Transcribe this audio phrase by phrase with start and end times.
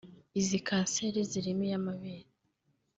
[0.39, 2.29] izi kanseri zirimo iy’amabere